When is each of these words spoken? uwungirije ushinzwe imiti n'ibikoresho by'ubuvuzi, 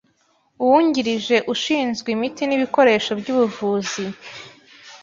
uwungirije 0.63 1.37
ushinzwe 1.53 2.07
imiti 2.15 2.43
n'ibikoresho 2.45 3.11
by'ubuvuzi, 3.19 4.05